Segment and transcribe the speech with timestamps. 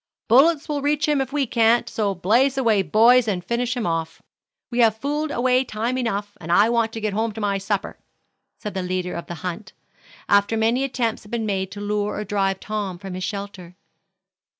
[0.27, 4.19] "Bullets will reach him if we can't, so blaze away, boys, and finish him off.
[4.71, 7.99] We have fooled away time enough, and I want to get home to supper,"
[8.57, 9.73] said the leader of the hunt,
[10.27, 13.75] after many attempts had been made to lure or drive Tom from his shelter.